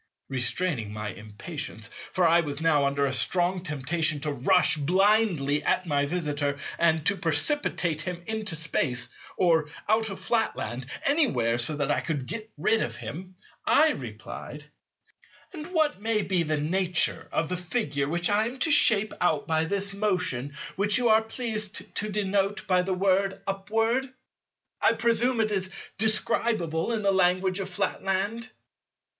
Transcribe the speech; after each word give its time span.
Restraining 0.29 0.91
my 0.91 1.09
impatience—for 1.09 2.27
I 2.27 2.39
was 2.39 2.59
now 2.59 2.85
under 2.87 3.05
a 3.05 3.13
strong 3.13 3.61
temptation 3.61 4.19
to 4.21 4.31
rush 4.31 4.75
blindly 4.77 5.61
at 5.61 5.85
my 5.85 6.07
Visitor 6.07 6.57
and 6.79 7.05
to 7.05 7.15
precipitate 7.15 8.01
him 8.01 8.23
into 8.25 8.55
Space, 8.55 9.09
or 9.37 9.69
out 9.87 10.09
of 10.09 10.19
Flatland, 10.19 10.87
anywhere, 11.05 11.59
so 11.59 11.75
that 11.75 11.91
I 11.91 12.01
could 12.01 12.25
get 12.25 12.49
rid 12.57 12.81
of 12.81 12.95
him—I 12.95 13.91
replied:— 13.91 14.65
"And 15.53 15.67
what 15.67 16.01
may 16.01 16.23
be 16.23 16.41
the 16.41 16.57
nature 16.59 17.27
of 17.31 17.47
the 17.49 17.55
Figure 17.57 18.09
which 18.09 18.27
I 18.27 18.47
am 18.47 18.57
to 18.61 18.71
shape 18.71 19.13
out 19.21 19.45
by 19.45 19.65
this 19.65 19.93
motion 19.93 20.57
which 20.77 20.97
you 20.97 21.09
are 21.09 21.21
pleased 21.21 21.93
to 21.97 22.09
denote 22.09 22.65
by 22.65 22.81
the 22.81 22.95
word 22.95 23.39
'upward'? 23.45 24.11
I 24.81 24.93
presume 24.93 25.39
it 25.41 25.51
is 25.51 25.69
describable 25.99 26.91
in 26.91 27.03
the 27.03 27.11
language 27.11 27.59
of 27.59 27.69
Flatland." 27.69 28.49